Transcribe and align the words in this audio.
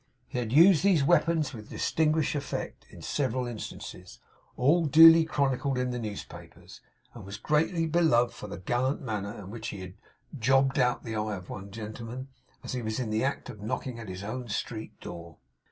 He 0.27 0.39
had 0.39 0.51
used 0.51 0.83
these 0.83 1.03
weapons 1.03 1.53
with 1.53 1.69
distinguished 1.69 2.33
effect 2.33 2.87
in 2.89 3.03
several 3.03 3.45
instances, 3.45 4.17
all 4.57 4.85
duly 4.87 5.25
chronicled 5.25 5.77
in 5.77 5.91
the 5.91 5.99
newspapers; 5.99 6.81
and 7.13 7.23
was 7.23 7.37
greatly 7.37 7.85
beloved 7.85 8.33
for 8.33 8.47
the 8.47 8.57
gallant 8.57 9.03
manner 9.03 9.33
in 9.37 9.51
which 9.51 9.67
he 9.67 9.81
had 9.81 9.93
'jobbed 10.39 10.79
out' 10.79 11.03
the 11.03 11.15
eye 11.15 11.35
of 11.35 11.51
one 11.51 11.69
gentleman, 11.69 12.29
as 12.63 12.73
he 12.73 12.81
was 12.81 12.99
in 12.99 13.11
the 13.11 13.23
act 13.23 13.47
of 13.47 13.61
knocking 13.61 13.99
at 13.99 14.09
his 14.09 14.23
own 14.23 14.47
street 14.47 14.99
door. 15.01 15.37